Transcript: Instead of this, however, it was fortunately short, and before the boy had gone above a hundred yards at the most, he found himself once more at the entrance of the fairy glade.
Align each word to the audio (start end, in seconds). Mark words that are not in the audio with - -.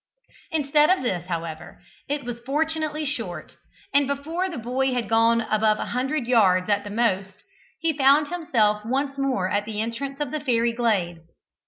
Instead 0.49 0.89
of 0.89 1.03
this, 1.03 1.27
however, 1.27 1.79
it 2.09 2.23
was 2.23 2.39
fortunately 2.39 3.05
short, 3.05 3.57
and 3.93 4.07
before 4.07 4.49
the 4.49 4.57
boy 4.57 4.95
had 4.95 5.07
gone 5.07 5.41
above 5.41 5.77
a 5.77 5.85
hundred 5.93 6.25
yards 6.25 6.67
at 6.71 6.83
the 6.83 6.89
most, 6.89 7.43
he 7.79 7.93
found 7.95 8.29
himself 8.29 8.83
once 8.83 9.15
more 9.19 9.47
at 9.47 9.65
the 9.65 9.79
entrance 9.79 10.19
of 10.19 10.31
the 10.31 10.39
fairy 10.39 10.71
glade. 10.71 11.19